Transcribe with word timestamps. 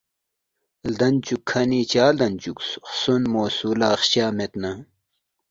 لدن 0.89 1.15
چوک 1.25 1.41
کھنی 1.49 1.81
چا 1.91 2.05
لدن 2.15 2.33
چوکس 2.41 2.69
خسونمو 2.87 3.43
سولا 3.57 3.91
خشا 3.99 4.25
مید 4.37 4.53
نہ 4.61 4.71